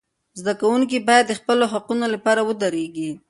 زده 0.39 0.53
کوونکي 0.61 0.97
باید 1.07 1.25
د 1.27 1.33
خپلو 1.39 1.65
حقوقو 1.73 2.05
لپاره 2.13 2.41
ودریږي. 2.43 3.09